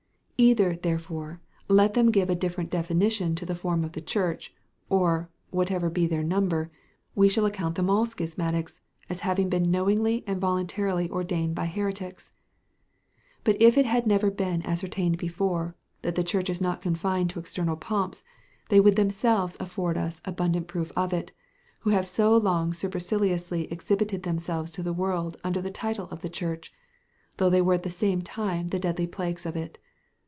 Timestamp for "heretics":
11.67-12.31